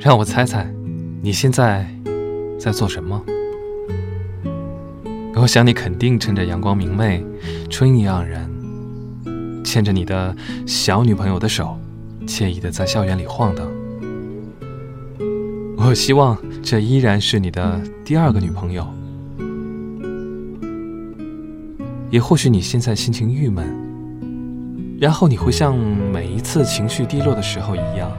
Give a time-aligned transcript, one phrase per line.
[0.00, 0.64] 让我猜猜，
[1.20, 1.84] 你现在
[2.56, 3.20] 在做什么？
[5.34, 7.24] 我想你肯定趁着阳光明媚、
[7.68, 8.48] 春意盎然，
[9.64, 10.34] 牵着你的
[10.68, 11.76] 小女朋友的手，
[12.28, 13.66] 惬意的在校园里晃荡。
[15.76, 18.86] 我希望这依然是你的第二个女朋友。
[22.10, 23.66] 也或许你现在心情郁闷，
[25.00, 28.10] 然后你会像每一次情绪低落的时候一样，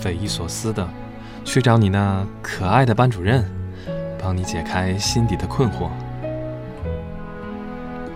[0.00, 0.88] 匪夷所思的
[1.44, 3.44] 去找你那可爱的班主任，
[4.20, 5.88] 帮你解开心底的困惑。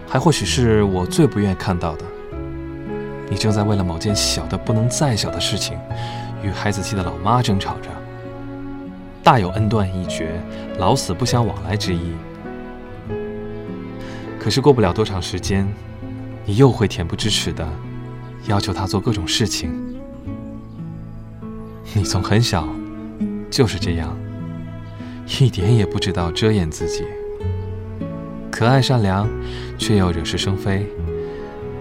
[0.07, 2.05] 还或许是我最不愿意看到的，
[3.31, 5.79] 你正在为了某件小的不能再小的事情，
[6.43, 7.89] 与孩子气的老妈争吵着，
[9.23, 10.39] 大有恩断义绝、
[10.79, 12.13] 老死不相往来之意。
[14.39, 15.67] 可是过不了多长时间，
[16.45, 17.67] 你又会恬不知耻的
[18.47, 19.92] 要求他做各种事情。
[21.95, 22.67] 你从很小
[23.51, 24.17] 就是这样，
[25.39, 27.05] 一点也不知道遮掩自己，
[28.51, 29.29] 可爱善良，
[29.77, 30.87] 却又惹是生非；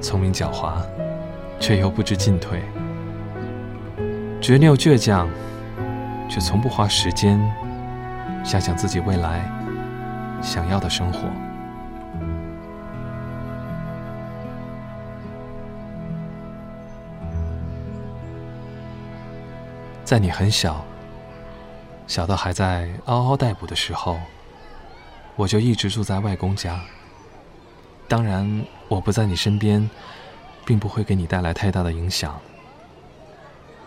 [0.02, 0.74] 聪明狡猾，
[1.62, 2.60] 却又不知进退；
[4.42, 5.30] 执拗倔强，
[6.30, 7.40] 却从不花时间
[8.44, 9.50] 想想自己未来
[10.42, 11.22] 想要的生活。
[20.12, 20.84] 在你很小，
[22.06, 24.20] 小到还在嗷嗷待哺的时候，
[25.38, 26.82] 我就一直住在外公家。
[28.10, 29.90] 当然，我不在你身边，
[30.66, 32.38] 并不会给你带来太大的影响。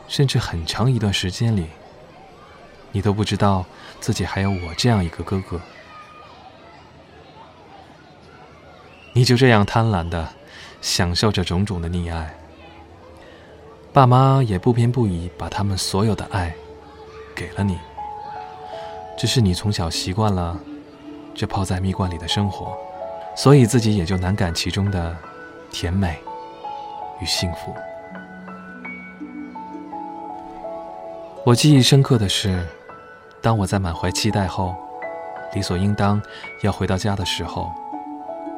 [0.08, 1.66] 甚至很长一段时间里，
[2.90, 3.66] 你都不知道
[4.00, 5.60] 自己还有我这样一个哥哥。
[9.12, 10.26] 你就这样贪婪的
[10.80, 12.34] 享受着种种的溺爱。
[13.94, 16.52] 爸妈也不偏不倚，把他们所有的爱
[17.32, 17.78] 给了你。
[19.16, 20.58] 只是你从小习惯了
[21.32, 22.76] 这泡在蜜罐里的生活，
[23.36, 25.16] 所以自己也就难感其中的
[25.70, 26.18] 甜美
[27.20, 27.72] 与幸福。
[31.44, 32.66] 我记忆深刻的是，
[33.40, 34.74] 当我在满怀期待后，
[35.52, 36.20] 理所应当
[36.64, 37.70] 要回到家的时候，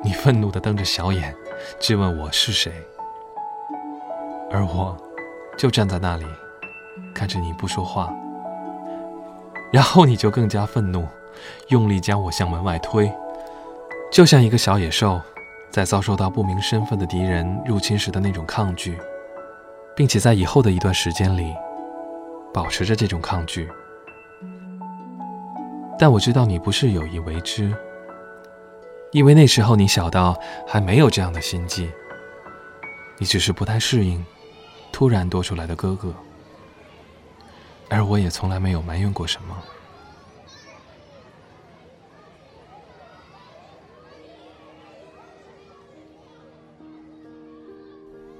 [0.02, 1.36] 你愤怒地瞪着小眼，
[1.78, 2.72] 质问我是谁，
[4.50, 4.96] 而我。
[5.56, 6.26] 就站在那里，
[7.14, 8.14] 看着你不说话，
[9.72, 11.08] 然后你就更加愤怒，
[11.68, 13.10] 用力将我向门外推，
[14.12, 15.20] 就像一个小野兽
[15.70, 18.98] 在遭受到不明身份的敌人入侵时的那种抗拒，
[19.96, 21.54] 并且在以后的一段时间里
[22.52, 23.68] 保持着这种抗拒。
[25.98, 27.74] 但我知道你不是有意为之，
[29.12, 31.90] 因为那时候你小到还没有这样的心计，
[33.16, 34.22] 你只是不太适应。
[34.96, 36.10] 突然多出来的哥哥，
[37.90, 39.62] 而我也从来没有埋怨过什么。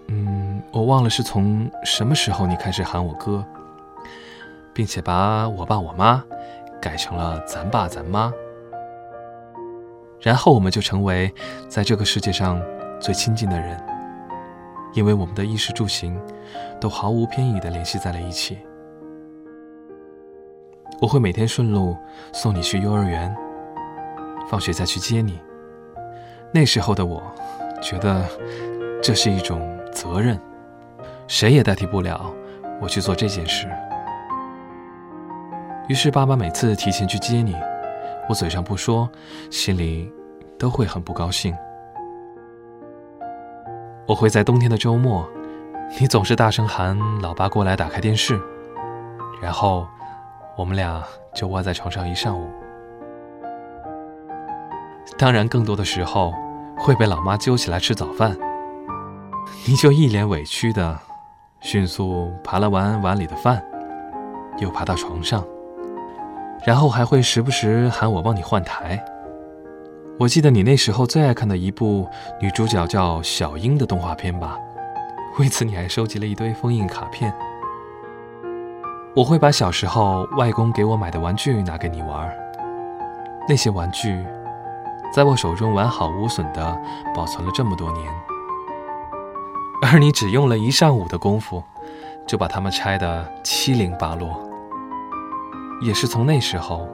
[0.07, 3.45] 嗯，我忘了是从什么时候你开始喊我哥，
[4.73, 6.25] 并且把我爸我妈
[6.81, 8.33] 改成了咱爸咱妈，
[10.23, 11.31] 然后我们就成为
[11.69, 12.59] 在这个世界上
[12.99, 13.96] 最亲近的人。
[14.97, 16.19] 因为我们的衣食住行
[16.81, 18.59] 都毫无偏倚地联系在了一起，
[21.03, 21.95] 我会每天顺路
[22.33, 23.37] 送你去幼儿园，
[24.49, 25.39] 放学再去接你。
[26.51, 27.23] 那时候的我，
[27.83, 28.27] 觉得
[29.03, 30.41] 这是一种责任，
[31.29, 32.33] 谁也代替不了
[32.81, 33.69] 我去做这件事。
[35.89, 37.55] 于是爸爸每次提前去接你，
[38.31, 39.07] 我嘴上不说，
[39.51, 40.11] 心里
[40.59, 41.55] 都会很不高兴。
[44.07, 45.29] 我会在冬天的周末，
[45.99, 48.41] 你总是大声喊“老爸过来打开电视”，
[49.43, 49.85] 然后
[50.57, 51.03] 我们俩
[51.35, 52.49] 就窝在床上一上午。
[55.19, 56.33] 当然，更多的时候
[56.79, 58.37] 会被老妈揪起来吃早饭，
[59.67, 60.97] 你就一脸委屈的
[61.61, 63.61] 迅速扒了完碗里的饭，
[64.59, 65.45] 又爬到床上，
[66.65, 69.05] 然后还会时不时喊我帮你换台。
[70.19, 72.09] 我记得你那时候最爱看的一部
[72.41, 74.59] 女主角叫小樱的动画片吧？
[75.39, 77.31] 为此你还收集了一堆封印卡片。
[79.15, 82.35] 我会把小时候外公给我买的玩具拿给你玩，
[83.47, 84.25] 那些玩具
[85.13, 86.81] 在我手中完好无损地
[87.15, 88.11] 保存了这么多年，
[89.83, 91.63] 而你只用了一上午的功夫
[92.27, 94.43] 就把它们拆得七零八落。
[95.83, 96.89] 也是从那时候，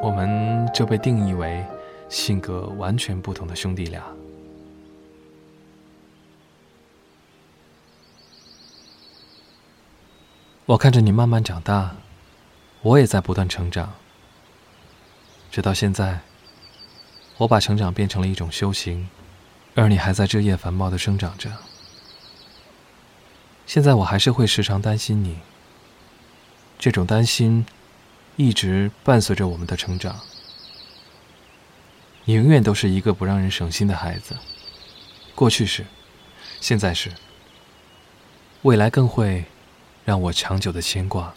[0.00, 1.66] 我们就被定义为。
[2.08, 4.02] 性格完全不同的兄弟俩。
[10.66, 11.96] 我看着你慢慢长大，
[12.82, 13.94] 我也在不断成长。
[15.50, 16.20] 直到现在，
[17.38, 19.08] 我把成长变成了一种修行，
[19.74, 21.50] 而你还在枝叶繁茂的生长着。
[23.66, 25.38] 现在我还是会时常担心你，
[26.78, 27.64] 这种担心
[28.36, 30.20] 一直伴随着我们的成长。
[32.28, 34.36] 你永远都是一个不让人省心的孩子，
[35.34, 35.82] 过去是，
[36.60, 37.10] 现在是，
[38.60, 39.42] 未来更会。
[40.04, 41.34] 让我长久的牵挂。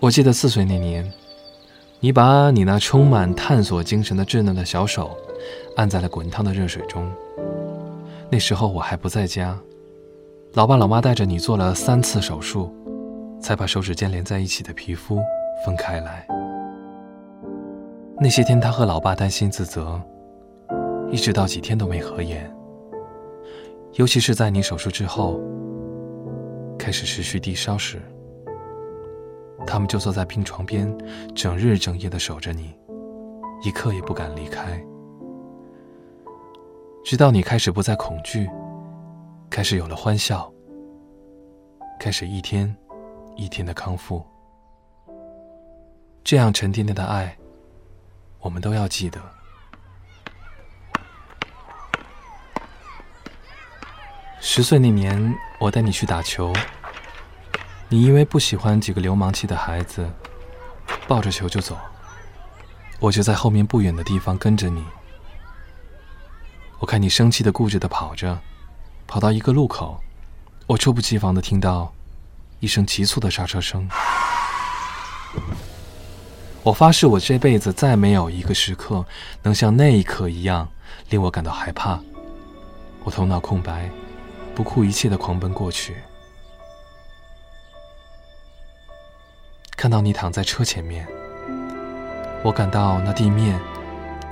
[0.00, 1.10] 我记得四岁那年，
[2.00, 5.16] 你把你那充满探索精神的稚嫩的小手
[5.76, 7.10] 按在了滚烫的热水中。
[8.30, 9.58] 那时候我还不在家，
[10.54, 12.72] 老爸老妈带着你做了三次手术，
[13.40, 15.20] 才把手指间连在一起的皮肤
[15.66, 16.24] 分开来。
[18.20, 20.00] 那些天，他和老爸担心自责，
[21.10, 22.48] 一直到几天都没合眼。
[23.94, 25.40] 尤其是在你手术之后，
[26.78, 28.00] 开始持续低烧时，
[29.66, 30.96] 他们就坐在病床边，
[31.34, 32.72] 整日整夜的守着你，
[33.64, 34.80] 一刻也不敢离开。
[37.04, 38.48] 直到你开始不再恐惧，
[39.54, 40.52] 开始有了欢笑，
[42.00, 42.76] 开始一天
[43.36, 44.20] 一天的康复，
[46.24, 47.38] 这样沉甸甸的爱。
[48.40, 49.22] 我们都要记得，
[54.40, 56.52] 十岁那年，我带你去打球，
[57.88, 60.10] 你因为不喜欢几个流氓气的孩子，
[61.06, 61.78] 抱着球就走，
[62.98, 64.84] 我就在后面不远的地方跟着你。
[66.80, 68.36] 我看你生气的、固执的跑着，
[69.14, 70.00] 跑到一个路口，
[70.66, 71.94] 我猝不及防的听到
[72.58, 73.88] 一声急促的刹车声。
[76.64, 79.06] 我发誓，我这辈子再没有一个时刻
[79.44, 80.68] 能像那一刻一样
[81.10, 82.00] 令我感到害怕。
[83.04, 83.88] 我头脑空白，
[84.52, 85.94] 不顾一切的狂奔过去，
[89.76, 91.06] 看到你躺在车前面，
[92.42, 93.60] 我感到那地面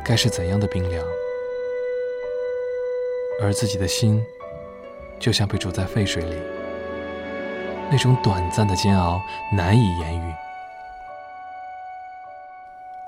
[0.05, 1.05] 该是怎样的冰凉，
[3.41, 4.21] 而自己的心
[5.23, 6.37] 就像被煮在沸水里，
[7.89, 9.23] 那种短暂的煎熬
[9.53, 10.35] 难以言喻。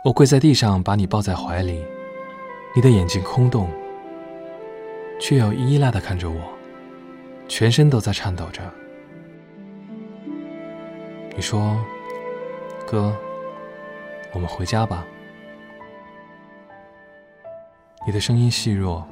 [0.05, 1.85] 我跪在地上，把你抱在怀里，
[2.77, 3.69] 你的眼睛空洞，
[5.21, 6.41] 却又依赖的看着我，
[7.49, 8.63] 全身都在颤抖着。
[11.35, 11.77] 你说
[12.87, 13.13] ：“哥，
[14.33, 15.05] 我们回家吧。”
[18.07, 19.05] 你的声音细弱，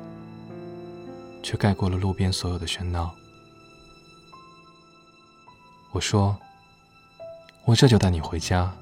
[1.43, 3.15] 却盖过了路边所有的喧闹。
[5.91, 6.39] 我说
[7.67, 8.73] ：“我这就带你回家。”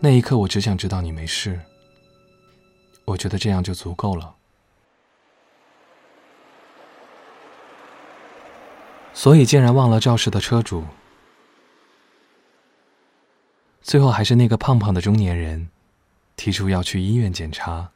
[0.00, 1.60] 那一刻，我只想知道你没事。
[3.04, 4.34] 我觉得这样就足够了。
[9.12, 10.84] 所以竟然忘了肇事的车主，
[13.80, 15.70] 最后还是那个胖胖的中年人
[16.36, 17.90] 提出要去医院检查，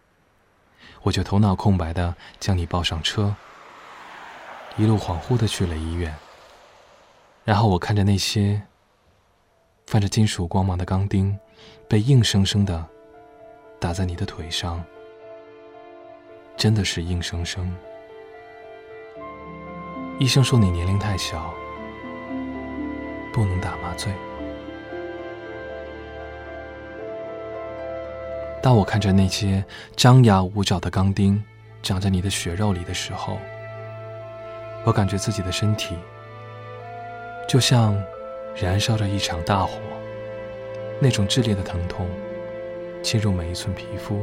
[1.03, 3.35] 我就头脑空白的将你抱上车，
[4.77, 6.15] 一路恍惚的去了医院。
[7.45, 8.63] 然后我看着那些
[9.87, 11.39] 泛着金属光芒的钢钉。
[11.87, 12.87] 被硬生生的
[13.81, 14.83] 打在你的腿上，
[16.57, 17.77] 真的是硬生生。
[20.21, 21.53] 医生说你年龄太小，
[23.33, 24.13] 不能打麻醉。
[28.63, 29.65] 当我看着那些
[29.97, 31.43] 张牙舞爪的钢钉
[31.83, 33.39] 长在你的血肉里的时候，
[34.85, 35.97] 我感觉自己的身体
[37.49, 37.99] 就像
[38.55, 39.79] 燃烧着一场大火。
[41.03, 42.07] 那种炽烈的疼痛
[43.03, 44.23] 侵入每一寸皮肤，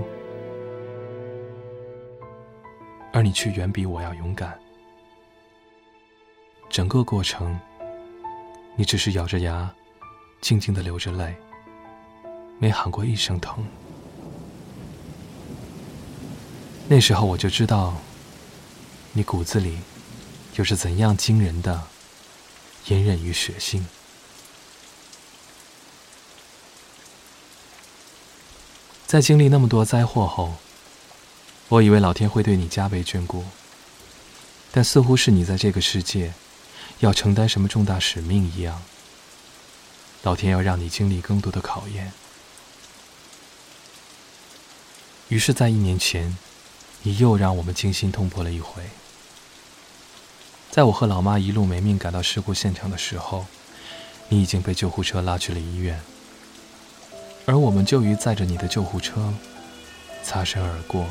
[3.12, 4.56] 而你却远比我要勇敢。
[6.70, 7.60] 整个过程，
[8.75, 9.67] 你只是咬着牙，
[10.41, 11.34] 静静的流着泪，
[12.60, 13.65] 没喊过一声疼。
[16.89, 18.01] 那时候我就知道，
[19.12, 19.79] 你骨子里
[20.56, 21.84] 又是怎样惊人的
[22.88, 23.86] 隐忍与血性。
[29.06, 30.56] 在经历那么多灾祸后，
[31.67, 33.44] 我以为老天会对你加倍眷顾，
[34.72, 36.34] 但似乎是你在这个世界
[37.00, 38.82] 要承担什么重大使命一样，
[40.24, 42.13] 老天要让你经历更多的考验。
[45.27, 46.38] 于是，在一年前，
[47.08, 48.84] 你又让我们惊心动魄了一回。
[50.70, 53.46] 在我和老妈一路没命赶到事故现场的时候，
[54.28, 56.02] 你已经被救护车拉去了医院。
[57.46, 59.34] 而我们就于载着你的救护车，
[60.22, 61.06] 擦身而过。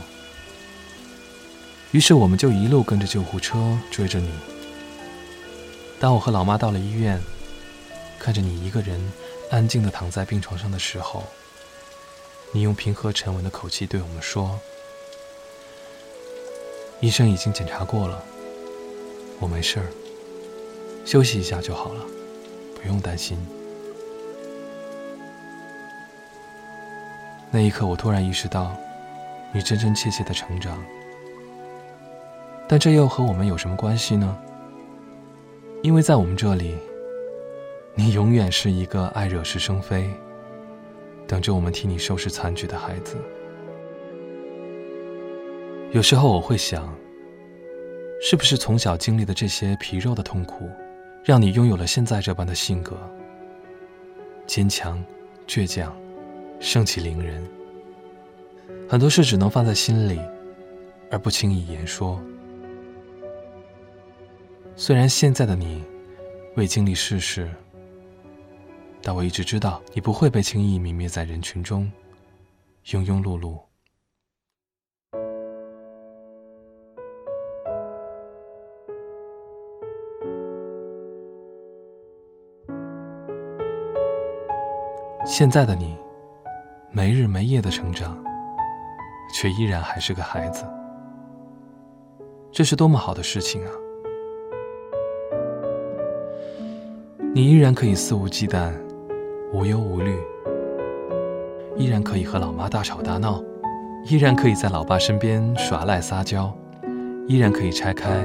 [1.93, 4.31] 于是我们就一路跟着救护车追着你。
[5.99, 7.19] 当我和老妈到了医院，
[8.19, 9.01] 看着你一个人
[9.51, 11.25] 安静地躺在病床上的时候，
[12.53, 14.61] 你用平和沉稳的口气对我们说
[17.01, 18.23] ：“医生已经检查过了，
[19.39, 19.87] 我没事儿，
[21.05, 22.01] 休息一下就好了，
[22.75, 23.39] 不用担心。”
[27.53, 28.75] 那一刻，我突然意识到，
[29.53, 30.83] 你真真切切的成长。
[32.69, 34.37] 但这又和我们有什么关系呢？
[35.83, 36.77] 因为在我们这里，
[37.95, 40.11] 你永远是一个爱惹是生非、
[41.29, 43.17] 等着我们替你收拾残局的孩子。
[45.97, 46.95] 有时候我会想，
[48.21, 50.69] 是不是从小经历的这些皮肉的痛苦，
[51.25, 52.99] 让你拥有了现在这般的性格：
[54.47, 55.03] 坚强、
[55.47, 55.97] 倔强、
[56.61, 57.43] 盛气凌人。
[58.87, 60.21] 很多事只能放在心里，
[61.11, 62.21] 而不轻易言说。
[64.77, 65.83] 虽然现在的你
[66.57, 67.51] 未经历世事，
[69.01, 71.91] 但我一直知道你不会被轻易泯灭在人群中，
[72.85, 73.66] 庸庸碌碌。
[85.27, 85.99] 现在的你
[86.93, 88.17] 没日没夜的成长，
[89.35, 90.65] 却依然还是个孩子，
[92.53, 93.71] 这是多么好的事情啊！
[97.35, 98.73] 你依然可以肆无忌惮、
[99.53, 100.17] 无忧无虑，
[101.77, 103.43] 依然可以和老妈大吵大闹，
[104.05, 106.57] 依然可以在老爸身边耍赖撒娇，
[107.27, 108.25] 依然可以拆开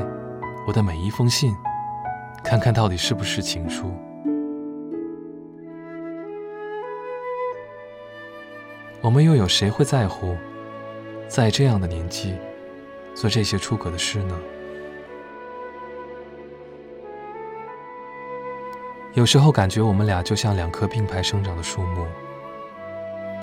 [0.68, 1.52] 我的每一封信，
[2.44, 3.92] 看看到底是不是情书。
[9.02, 10.38] 我们又有谁会在乎，
[11.28, 12.38] 在这样的年纪
[13.16, 14.40] 做这些出格的事呢？
[19.16, 22.06] 有时候感觉我们俩就像两棵并排生长的树木，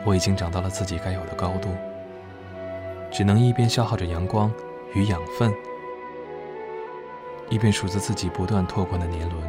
[0.04, 1.70] 我已经长到了自己该有的高度，
[3.10, 4.52] 只能一边消耗着阳光
[4.94, 5.52] 与养分，
[7.50, 9.42] 一边数着自己不断拓宽的年轮，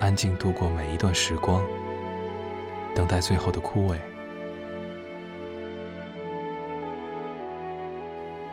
[0.00, 1.62] 安静度过每一段时光，
[2.94, 3.98] 等待最后的枯萎。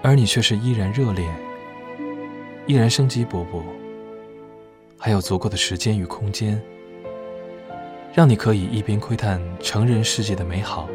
[0.03, 1.29] 而你却是依然热烈，
[2.65, 3.62] 依然生机勃勃。
[4.98, 6.62] 还有足够的时间与空间，
[8.13, 10.89] 让你可以一边窥探成人世界的美好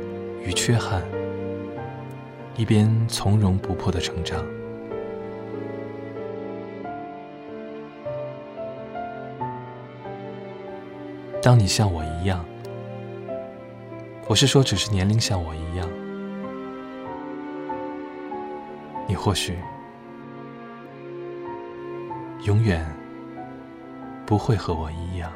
[0.45, 1.03] 与缺憾，
[2.57, 4.45] 一边从容不迫的成长。
[11.43, 12.45] 当你像我一样，
[14.27, 15.89] 我是说，只是年龄像我一样，
[19.07, 19.59] 你或许
[22.45, 23.07] 永远。
[24.27, 25.33] 不会和我一样。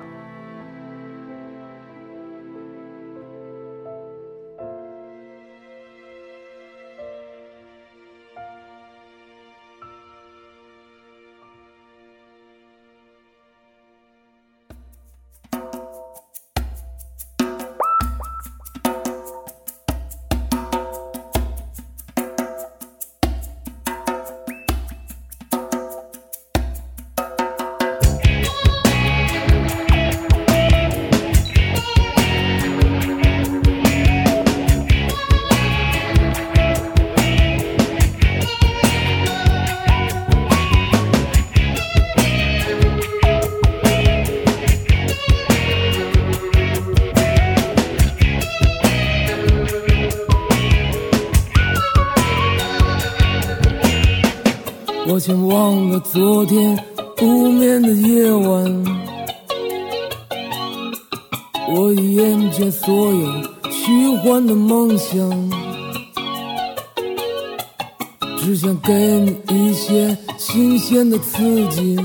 [55.13, 56.79] 我竟忘了昨天
[57.17, 58.85] 不眠的夜晚，
[61.69, 63.33] 我已厌倦所有
[63.73, 65.51] 虚幻的梦想，
[68.39, 71.97] 只想给你一些新鲜的刺激，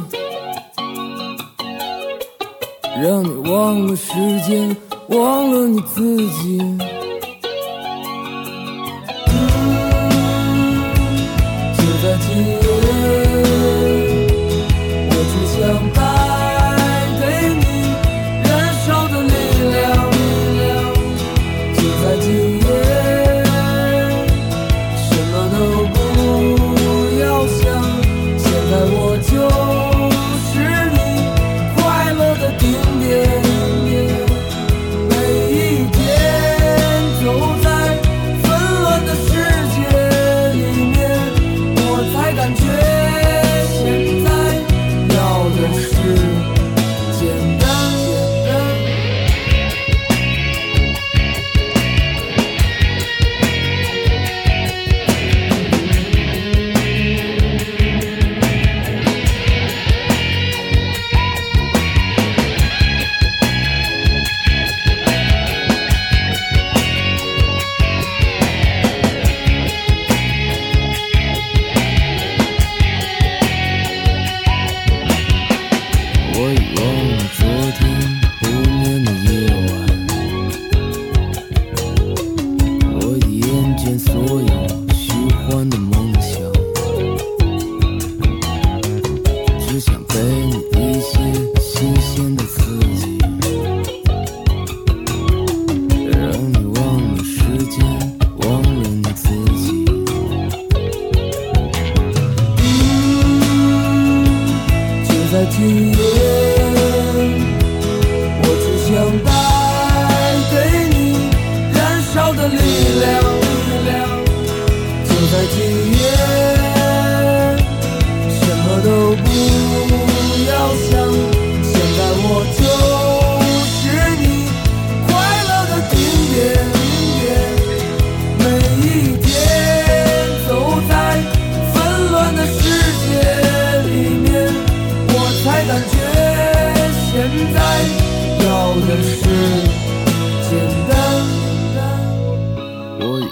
[2.99, 4.13] 让你忘了时
[4.47, 4.75] 间，
[5.09, 6.59] 忘了你自己。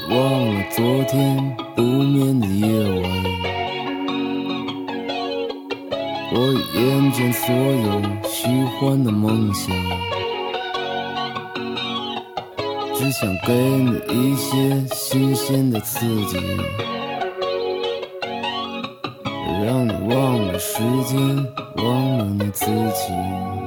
[0.10, 2.68] 忘了昨天不眠的夜
[3.02, 3.10] 晚，
[6.34, 6.38] 我
[6.76, 9.74] 厌倦所有虚幻的梦想，
[12.94, 16.38] 只想给你一些新鲜的刺激，
[19.66, 21.18] 让你忘了时间，
[21.78, 23.63] 忘了你自己。